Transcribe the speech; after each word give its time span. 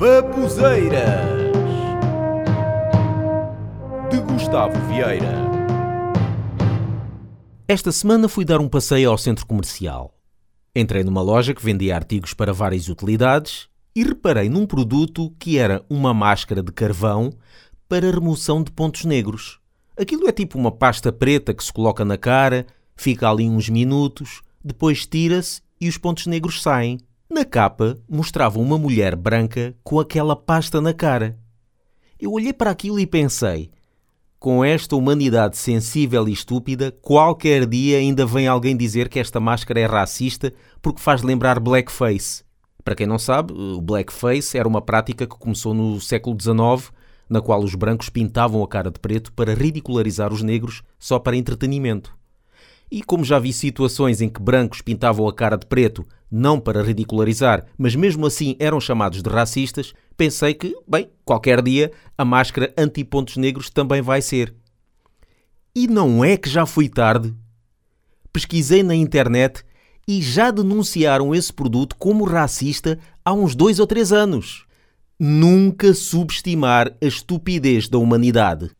Babuzeiras 0.00 1.28
de 4.10 4.18
Gustavo 4.22 4.72
Vieira. 4.88 5.34
Esta 7.68 7.92
semana 7.92 8.26
fui 8.26 8.46
dar 8.46 8.60
um 8.60 8.68
passeio 8.70 9.10
ao 9.10 9.18
centro 9.18 9.44
comercial. 9.44 10.14
Entrei 10.74 11.04
numa 11.04 11.20
loja 11.20 11.52
que 11.52 11.62
vendia 11.62 11.94
artigos 11.94 12.32
para 12.32 12.50
várias 12.50 12.88
utilidades 12.88 13.68
e 13.94 14.02
reparei 14.02 14.48
num 14.48 14.64
produto 14.64 15.34
que 15.38 15.58
era 15.58 15.84
uma 15.90 16.14
máscara 16.14 16.62
de 16.62 16.72
carvão 16.72 17.30
para 17.86 18.10
remoção 18.10 18.62
de 18.62 18.72
pontos 18.72 19.04
negros. 19.04 19.60
Aquilo 19.98 20.26
é 20.26 20.32
tipo 20.32 20.58
uma 20.58 20.72
pasta 20.72 21.12
preta 21.12 21.52
que 21.52 21.62
se 21.62 21.70
coloca 21.70 22.06
na 22.06 22.16
cara, 22.16 22.66
fica 22.96 23.28
ali 23.28 23.50
uns 23.50 23.68
minutos, 23.68 24.40
depois 24.64 25.04
tira-se 25.04 25.60
e 25.78 25.90
os 25.90 25.98
pontos 25.98 26.26
negros 26.26 26.62
saem. 26.62 26.98
Na 27.30 27.44
capa 27.44 27.96
mostrava 28.08 28.58
uma 28.58 28.76
mulher 28.76 29.14
branca 29.14 29.72
com 29.84 30.00
aquela 30.00 30.34
pasta 30.34 30.80
na 30.80 30.92
cara. 30.92 31.38
Eu 32.18 32.32
olhei 32.32 32.52
para 32.52 32.72
aquilo 32.72 32.98
e 32.98 33.06
pensei: 33.06 33.70
com 34.36 34.64
esta 34.64 34.96
humanidade 34.96 35.56
sensível 35.56 36.28
e 36.28 36.32
estúpida, 36.32 36.90
qualquer 36.90 37.66
dia 37.66 37.98
ainda 37.98 38.26
vem 38.26 38.48
alguém 38.48 38.76
dizer 38.76 39.08
que 39.08 39.20
esta 39.20 39.38
máscara 39.38 39.78
é 39.78 39.86
racista 39.86 40.52
porque 40.82 41.00
faz 41.00 41.22
lembrar 41.22 41.60
blackface. 41.60 42.42
Para 42.82 42.96
quem 42.96 43.06
não 43.06 43.18
sabe, 43.18 43.52
o 43.52 43.80
blackface 43.80 44.58
era 44.58 44.66
uma 44.66 44.82
prática 44.82 45.24
que 45.24 45.38
começou 45.38 45.72
no 45.72 46.00
século 46.00 46.36
XIX, 46.36 46.92
na 47.28 47.40
qual 47.40 47.62
os 47.62 47.76
brancos 47.76 48.08
pintavam 48.08 48.60
a 48.64 48.66
cara 48.66 48.90
de 48.90 48.98
preto 48.98 49.32
para 49.34 49.54
ridicularizar 49.54 50.32
os 50.32 50.42
negros 50.42 50.82
só 50.98 51.16
para 51.16 51.36
entretenimento. 51.36 52.12
E 52.90 53.02
como 53.02 53.24
já 53.24 53.38
vi 53.38 53.52
situações 53.52 54.20
em 54.20 54.28
que 54.28 54.42
brancos 54.42 54.82
pintavam 54.82 55.28
a 55.28 55.32
cara 55.32 55.56
de 55.56 55.66
preto 55.66 56.04
não 56.30 56.60
para 56.60 56.82
ridicularizar, 56.82 57.66
mas 57.76 57.94
mesmo 57.96 58.26
assim 58.26 58.56
eram 58.58 58.80
chamados 58.80 59.22
de 59.22 59.28
racistas, 59.28 59.92
pensei 60.16 60.54
que, 60.54 60.76
bem, 60.86 61.10
qualquer 61.24 61.60
dia 61.60 61.90
a 62.16 62.24
máscara 62.24 62.72
anti-pontos 62.78 63.36
negros 63.36 63.68
também 63.68 64.00
vai 64.00 64.22
ser. 64.22 64.54
E 65.74 65.88
não 65.88 66.24
é 66.24 66.36
que 66.36 66.48
já 66.48 66.66
fui 66.66 66.88
tarde? 66.88 67.34
Pesquisei 68.32 68.82
na 68.82 68.94
internet 68.94 69.64
e 70.06 70.22
já 70.22 70.50
denunciaram 70.50 71.34
esse 71.34 71.52
produto 71.52 71.96
como 71.96 72.24
racista 72.24 72.98
há 73.24 73.32
uns 73.32 73.54
dois 73.54 73.78
ou 73.78 73.86
três 73.86 74.12
anos. 74.12 74.66
Nunca 75.18 75.94
subestimar 75.94 76.96
a 77.00 77.06
estupidez 77.06 77.88
da 77.88 77.98
humanidade. 77.98 78.70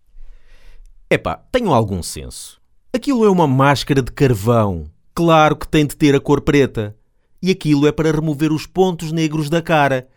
Epá, 1.08 1.36
tenham 1.52 1.74
algum 1.74 2.02
senso. 2.02 2.59
Aquilo 2.92 3.24
é 3.24 3.30
uma 3.30 3.46
máscara 3.46 4.02
de 4.02 4.10
carvão. 4.10 4.90
Claro 5.14 5.54
que 5.54 5.68
tem 5.68 5.86
de 5.86 5.94
ter 5.94 6.12
a 6.12 6.18
cor 6.18 6.40
preta. 6.40 6.96
E 7.40 7.52
aquilo 7.52 7.86
é 7.86 7.92
para 7.92 8.10
remover 8.10 8.52
os 8.52 8.66
pontos 8.66 9.12
negros 9.12 9.48
da 9.48 9.62
cara. 9.62 10.08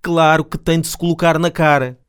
Claro 0.00 0.42
que 0.42 0.56
tem 0.56 0.80
de 0.80 0.86
se 0.86 0.96
colocar 0.96 1.38
na 1.38 1.50
cara. 1.50 2.00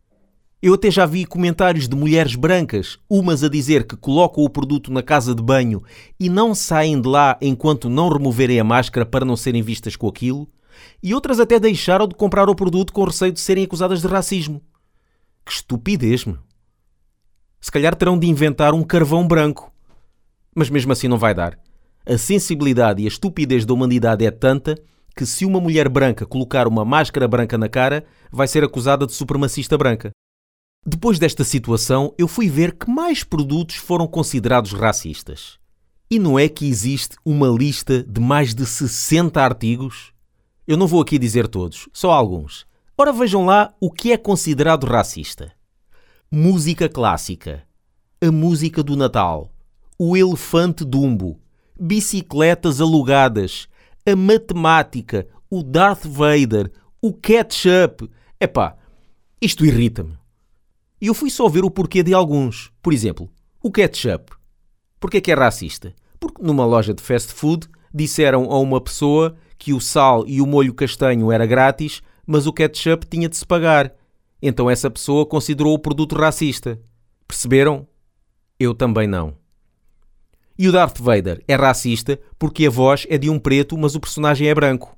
Eu 0.62 0.76
até 0.76 0.90
já 0.90 1.06
vi 1.06 1.26
comentários 1.26 1.90
de 1.90 1.96
mulheres 1.98 2.36
brancas, 2.36 2.98
umas 3.10 3.44
a 3.44 3.50
dizer 3.50 3.86
que 3.86 3.98
colocam 3.98 4.46
o 4.46 4.50
produto 4.50 4.94
na 4.94 5.04
casa 5.04 5.36
de 5.36 5.44
banho 5.44 5.84
e 6.18 6.30
não 6.30 6.56
saem 6.56 7.02
de 7.02 7.10
lá 7.10 7.38
enquanto 7.42 7.90
não 7.90 8.08
removerem 8.08 8.62
a 8.62 8.64
máscara 8.64 9.06
para 9.06 9.26
não 9.26 9.36
serem 9.36 9.62
vistas 9.62 9.98
com 9.98 10.08
aquilo, 10.08 10.48
e 11.04 11.14
outras 11.14 11.38
até 11.38 11.60
deixaram 11.60 12.08
de 12.08 12.16
comprar 12.16 12.48
o 12.48 12.56
produto 12.56 12.94
com 12.94 13.04
receio 13.04 13.34
de 13.34 13.42
serem 13.42 13.66
acusadas 13.66 14.02
de 14.02 14.08
racismo. 14.08 14.62
Que 15.46 15.52
estupidez, 15.52 16.24
meu. 16.24 16.38
Se 17.60 17.70
calhar 17.70 17.94
terão 17.94 18.18
de 18.18 18.28
inventar 18.28 18.74
um 18.74 18.84
carvão 18.84 19.28
branco 19.28 19.73
mas 20.56 20.70
mesmo 20.70 20.92
assim 20.92 21.08
não 21.08 21.18
vai 21.18 21.34
dar. 21.34 21.58
A 22.06 22.18
sensibilidade 22.18 23.02
e 23.02 23.06
a 23.06 23.08
estupidez 23.08 23.66
da 23.66 23.74
humanidade 23.74 24.26
é 24.26 24.32
tanta 24.32 24.76
que 25.16 25.26
se 25.26 25.46
uma 25.46 25.60
mulher 25.60 25.88
branca 25.88 26.26
colocar 26.26 26.68
uma 26.68 26.84
máscara 26.84 27.28
branca 27.28 27.58
na 27.58 27.70
cara, 27.70 28.04
vai 28.32 28.48
ser 28.48 28.64
acusada 28.64 29.06
de 29.06 29.14
supremacista 29.14 29.78
branca. 29.78 30.12
Depois 30.86 31.18
desta 31.18 31.44
situação, 31.44 32.14
eu 32.18 32.28
fui 32.28 32.50
ver 32.50 32.74
que 32.74 32.90
mais 32.90 33.24
produtos 33.24 33.76
foram 33.76 34.08
considerados 34.08 34.74
racistas. 34.74 35.58
E 36.10 36.20
não 36.20 36.38
é 36.38 36.50
que 36.50 36.68
existe 36.68 37.16
uma 37.24 37.48
lista 37.48 38.04
de 38.04 38.20
mais 38.20 38.54
de 38.54 38.66
60 38.66 39.42
artigos? 39.42 40.12
Eu 40.68 40.78
não 40.78 40.88
vou 40.88 41.02
aqui 41.02 41.18
dizer 41.18 41.48
todos, 41.48 41.88
só 41.94 42.12
alguns. 42.12 42.66
Ora 42.98 43.14
vejam 43.14 43.46
lá 43.46 43.74
o 43.80 43.90
que 43.90 44.12
é 44.12 44.18
considerado 44.18 44.86
racista. 44.86 45.52
Música 46.30 46.90
clássica. 46.90 47.64
A 48.22 48.32
música 48.32 48.84
do 48.84 48.96
Natal 48.96 49.53
o 49.98 50.18
elefante 50.18 50.84
Dumbo, 50.84 51.40
bicicletas 51.80 52.82
alugadas, 52.82 53.68
a 54.06 54.16
matemática, 54.16 55.28
o 55.50 55.64
Darth 55.64 56.06
Vader, 56.06 56.72
o 57.02 57.14
ketchup. 57.14 58.10
Epá, 58.40 58.76
isto 59.42 59.66
irrita-me. 59.66 60.18
E 61.00 61.08
eu 61.08 61.14
fui 61.14 61.30
só 61.30 61.48
ver 61.50 61.64
o 61.64 61.72
porquê 61.72 62.02
de 62.02 62.14
alguns. 62.14 62.72
Por 62.82 62.94
exemplo, 62.94 63.30
o 63.62 63.72
ketchup. 63.72 64.32
Porquê 65.00 65.20
que 65.20 65.32
é 65.32 65.36
racista? 65.36 65.94
Porque 66.20 66.42
numa 66.42 66.66
loja 66.66 66.94
de 66.94 67.04
fast 67.04 67.34
food 67.34 67.68
disseram 67.94 68.50
a 68.52 68.58
uma 68.60 68.80
pessoa 68.80 69.36
que 69.58 69.74
o 69.74 69.82
sal 69.82 70.26
e 70.26 70.42
o 70.42 70.48
molho 70.48 70.74
castanho 70.74 71.32
era 71.32 71.46
grátis, 71.46 72.02
mas 72.26 72.48
o 72.48 72.54
ketchup 72.54 73.06
tinha 73.06 73.28
de 73.30 73.36
se 73.36 73.46
pagar. 73.46 73.94
Então 74.42 74.70
essa 74.70 74.90
pessoa 74.90 75.26
considerou 75.26 75.74
o 75.74 75.80
produto 75.80 76.16
racista. 76.16 76.80
Perceberam? 77.28 77.88
Eu 78.60 78.74
também 78.74 79.08
não. 79.08 79.43
E 80.58 80.68
o 80.68 80.72
Darth 80.72 81.00
Vader 81.00 81.44
é 81.48 81.56
racista 81.56 82.20
porque 82.38 82.68
a 82.68 82.70
voz 82.70 83.08
é 83.10 83.18
de 83.18 83.30
um 83.30 83.40
preto, 83.40 83.78
mas 83.78 83.96
o 83.96 84.00
personagem 84.00 84.48
é 84.48 84.54
branco. 84.54 84.96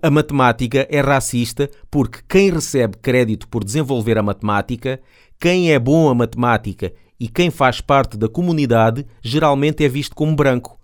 A 0.00 0.10
matemática 0.10 0.86
é 0.88 1.00
racista 1.00 1.68
porque 1.90 2.20
quem 2.28 2.50
recebe 2.50 2.96
crédito 2.98 3.48
por 3.48 3.64
desenvolver 3.64 4.16
a 4.16 4.22
matemática, 4.22 5.00
quem 5.40 5.72
é 5.72 5.78
bom 5.78 6.08
a 6.08 6.14
matemática 6.14 6.92
e 7.18 7.28
quem 7.28 7.50
faz 7.50 7.80
parte 7.80 8.16
da 8.16 8.28
comunidade 8.28 9.04
geralmente 9.20 9.84
é 9.84 9.88
visto 9.88 10.14
como 10.14 10.36
branco. 10.36 10.78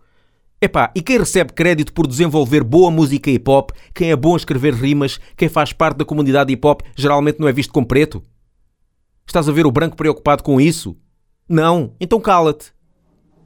Epá, 0.60 0.90
e 0.94 1.02
quem 1.02 1.18
recebe 1.18 1.52
crédito 1.52 1.92
por 1.92 2.06
desenvolver 2.06 2.64
boa 2.64 2.90
música 2.90 3.30
hip 3.30 3.48
hop, 3.50 3.70
quem 3.94 4.10
é 4.10 4.16
bom 4.16 4.34
a 4.34 4.36
escrever 4.36 4.74
rimas, 4.74 5.20
quem 5.36 5.48
faz 5.48 5.72
parte 5.72 5.98
da 5.98 6.04
comunidade 6.04 6.52
hip 6.52 6.66
hop 6.66 6.80
geralmente 6.96 7.38
não 7.38 7.46
é 7.46 7.52
visto 7.52 7.72
como 7.72 7.86
preto? 7.86 8.22
Estás 9.26 9.48
a 9.48 9.52
ver 9.52 9.66
o 9.66 9.72
branco 9.72 9.96
preocupado 9.96 10.42
com 10.42 10.60
isso? 10.60 10.96
Não, 11.48 11.94
então 12.00 12.20
cala-te. 12.20 12.72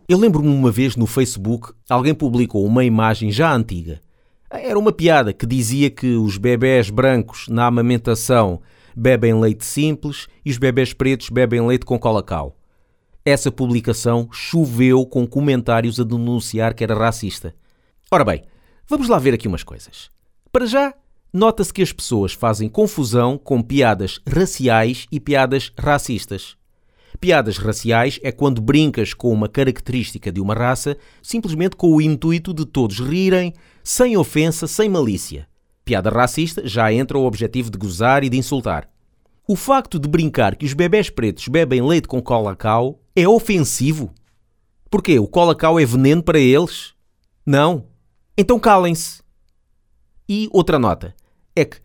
Eu 0.08 0.16
lembro-me 0.16 0.48
uma 0.48 0.70
vez 0.70 0.96
no 0.96 1.06
Facebook, 1.06 1.74
alguém 1.86 2.14
publicou 2.14 2.64
uma 2.64 2.82
imagem 2.82 3.30
já 3.30 3.54
antiga. 3.54 4.00
Era 4.50 4.78
uma 4.78 4.90
piada 4.90 5.34
que 5.34 5.44
dizia 5.44 5.90
que 5.90 6.16
os 6.16 6.38
bebés 6.38 6.88
brancos 6.88 7.46
na 7.46 7.66
amamentação 7.66 8.62
bebem 8.96 9.38
leite 9.38 9.66
simples 9.66 10.26
e 10.42 10.50
os 10.50 10.56
bebés 10.56 10.94
pretos 10.94 11.28
bebem 11.28 11.60
leite 11.60 11.84
com 11.84 11.98
colacau. 11.98 12.56
Essa 13.22 13.52
publicação 13.52 14.30
choveu 14.32 15.04
com 15.04 15.26
comentários 15.26 16.00
a 16.00 16.04
denunciar 16.04 16.72
que 16.72 16.82
era 16.82 16.94
racista. 16.94 17.54
Ora 18.10 18.24
bem, 18.24 18.44
vamos 18.88 19.10
lá 19.10 19.18
ver 19.18 19.34
aqui 19.34 19.46
umas 19.46 19.62
coisas. 19.62 20.10
Para 20.50 20.64
já, 20.64 20.94
nota-se 21.30 21.70
que 21.70 21.82
as 21.82 21.92
pessoas 21.92 22.32
fazem 22.32 22.70
confusão 22.70 23.36
com 23.36 23.60
piadas 23.60 24.22
raciais 24.26 25.06
e 25.12 25.20
piadas 25.20 25.70
racistas. 25.78 26.57
Piadas 27.20 27.58
raciais 27.58 28.20
é 28.22 28.30
quando 28.30 28.60
brincas 28.60 29.12
com 29.12 29.32
uma 29.32 29.48
característica 29.48 30.30
de 30.30 30.40
uma 30.40 30.54
raça 30.54 30.96
simplesmente 31.20 31.74
com 31.74 31.94
o 31.94 32.00
intuito 32.00 32.54
de 32.54 32.64
todos 32.64 33.00
rirem, 33.00 33.52
sem 33.82 34.16
ofensa, 34.16 34.68
sem 34.68 34.88
malícia. 34.88 35.48
Piada 35.84 36.10
racista 36.10 36.62
já 36.64 36.92
entra 36.92 37.18
o 37.18 37.24
objetivo 37.24 37.70
de 37.70 37.78
gozar 37.78 38.22
e 38.22 38.28
de 38.28 38.36
insultar. 38.36 38.88
O 39.48 39.56
facto 39.56 39.98
de 39.98 40.08
brincar 40.08 40.54
que 40.54 40.64
os 40.64 40.74
bebés 40.74 41.10
pretos 41.10 41.48
bebem 41.48 41.82
leite 41.82 42.06
com 42.06 42.22
colacau 42.22 43.00
é 43.16 43.26
ofensivo. 43.26 44.12
Porquê? 44.88 45.18
O 45.18 45.26
colacau 45.26 45.80
é 45.80 45.84
veneno 45.84 46.22
para 46.22 46.38
eles? 46.38 46.94
Não. 47.44 47.86
Então 48.36 48.60
calem-se. 48.60 49.22
E 50.28 50.48
outra 50.52 50.78
nota 50.78 51.16
é 51.56 51.64
que 51.64 51.78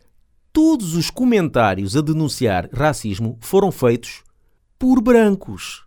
todos 0.52 0.94
os 0.94 1.10
comentários 1.10 1.98
a 1.98 2.02
denunciar 2.02 2.70
racismo 2.72 3.38
foram 3.42 3.72
feitos 3.72 4.22
por 4.84 5.00
brancos. 5.00 5.86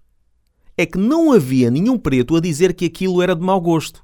É 0.75 0.87
que 0.87 0.97
não 0.97 1.31
havia 1.31 1.71
nenhum 1.71 1.99
preto 1.99 2.35
a 2.35 2.41
dizer 2.41 2.73
que 2.73 2.87
aquilo 2.87 3.21
era 3.21 3.37
de 3.37 3.43
mau 3.43 3.61
gosto. 3.61 4.03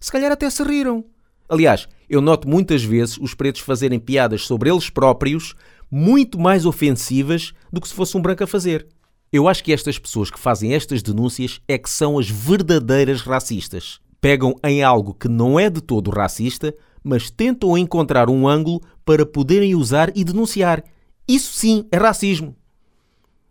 Se 0.00 0.10
calhar 0.10 0.32
até 0.32 0.48
se 0.48 0.62
riram. 0.62 1.04
Aliás, 1.46 1.86
eu 2.08 2.22
noto 2.22 2.48
muitas 2.48 2.82
vezes 2.82 3.18
os 3.18 3.34
pretos 3.34 3.60
fazerem 3.60 4.00
piadas 4.00 4.46
sobre 4.46 4.70
eles 4.70 4.88
próprios 4.88 5.54
muito 5.90 6.40
mais 6.40 6.64
ofensivas 6.64 7.52
do 7.70 7.82
que 7.82 7.88
se 7.88 7.92
fosse 7.92 8.16
um 8.16 8.22
branco 8.22 8.42
a 8.42 8.46
fazer. 8.46 8.86
Eu 9.30 9.46
acho 9.46 9.62
que 9.62 9.74
estas 9.74 9.98
pessoas 9.98 10.30
que 10.30 10.40
fazem 10.40 10.72
estas 10.72 11.02
denúncias 11.02 11.60
é 11.68 11.76
que 11.76 11.90
são 11.90 12.18
as 12.18 12.30
verdadeiras 12.30 13.20
racistas. 13.20 14.00
Pegam 14.22 14.54
em 14.64 14.82
algo 14.82 15.12
que 15.12 15.28
não 15.28 15.60
é 15.60 15.68
de 15.68 15.82
todo 15.82 16.10
racista, 16.10 16.74
mas 17.04 17.28
tentam 17.28 17.76
encontrar 17.76 18.30
um 18.30 18.48
ângulo 18.48 18.80
para 19.04 19.26
poderem 19.26 19.74
usar 19.74 20.10
e 20.16 20.24
denunciar. 20.24 20.82
Isso 21.28 21.52
sim 21.52 21.86
é 21.92 21.98
racismo. 21.98 22.56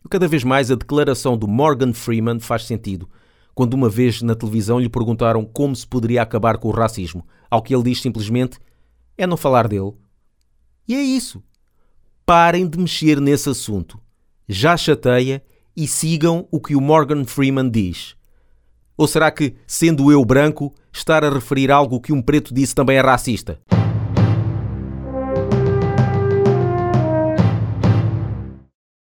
Cada 0.08 0.28
vez 0.28 0.44
mais 0.44 0.70
a 0.70 0.76
declaração 0.76 1.38
do 1.38 1.48
Morgan 1.48 1.94
Freeman 1.94 2.40
faz 2.40 2.66
sentido. 2.66 3.10
Quando 3.56 3.74
uma 3.74 3.90
vez 3.90 4.22
na 4.22 4.36
televisão 4.36 4.80
lhe 4.80 4.90
perguntaram 4.90 5.44
como 5.44 5.76
se 5.76 5.86
poderia 5.86 6.22
acabar 6.22 6.58
com 6.58 6.68
o 6.68 6.72
racismo, 6.72 7.26
ao 7.50 7.62
que 7.62 7.74
ele 7.74 7.84
diz 7.84 8.02
simplesmente 8.02 8.60
é 9.18 9.28
não 9.28 9.36
falar 9.36 9.68
dele. 9.68 9.94
E 10.88 10.96
é 10.96 11.02
isso. 11.02 11.44
parem 12.26 12.68
de 12.68 12.78
mexer 12.78 13.20
nesse 13.20 13.50
assunto. 13.50 14.00
Já 14.48 14.78
chateia 14.78 15.44
e 15.76 15.88
sigam 15.88 16.48
o 16.52 16.60
que 16.60 16.76
o 16.76 16.82
Morgan 16.82 17.26
Freeman 17.26 17.70
diz. 17.70 18.16
Ou 18.96 19.08
será 19.08 19.32
que, 19.32 19.56
sendo 19.66 20.12
eu 20.12 20.24
branco, 20.24 20.74
estar 20.94 21.24
a 21.24 21.30
referir 21.30 21.72
algo 21.72 22.00
que 22.00 22.14
um 22.14 22.22
preto 22.22 22.54
disse 22.54 22.76
também 22.76 22.98
é 22.98 23.02
racista? 23.02 23.60